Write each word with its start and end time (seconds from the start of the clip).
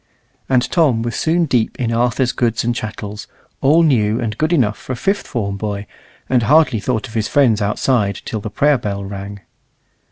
And 0.49 0.63
Tom 0.71 1.03
was 1.03 1.15
soon 1.15 1.45
deep 1.45 1.79
in 1.79 1.93
Arthur's 1.93 2.31
goods 2.31 2.63
and 2.63 2.73
chattels, 2.73 3.27
all 3.61 3.83
new, 3.83 4.19
and 4.19 4.35
good 4.35 4.51
enough 4.51 4.75
for 4.79 4.93
a 4.93 4.95
fifth 4.95 5.27
form 5.27 5.57
boy, 5.57 5.85
and 6.27 6.41
hardly 6.41 6.79
thought 6.79 7.07
of 7.07 7.13
his 7.13 7.27
friends 7.27 7.61
outside 7.61 8.19
till 8.25 8.39
the 8.41 8.49
prayer 8.49 8.79
bell 8.79 9.03
rang. 9.03 9.41